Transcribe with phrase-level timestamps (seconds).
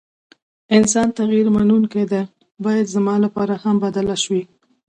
[0.77, 2.21] انسان تغير منونکي ده،
[2.63, 4.43] بايد زما لپاره هم بدله شوې،